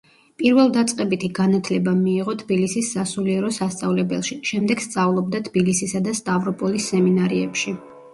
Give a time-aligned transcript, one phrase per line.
[0.41, 7.75] პირველდაწყებითი განათლება მიიღო თბილისის სასულიერო სასწავლებელში, შემდეგ სწავლობდა თბილისისა და სტავროპოლის სემინარიებში.